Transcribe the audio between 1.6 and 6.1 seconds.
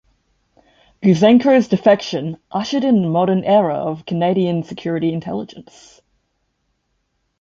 defection "ushered in the modern era of Canadian security intelligence".